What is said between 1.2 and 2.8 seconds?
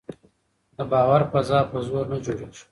فضا په زور نه جوړېږي